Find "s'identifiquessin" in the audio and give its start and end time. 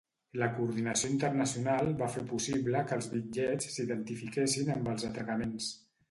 3.75-4.73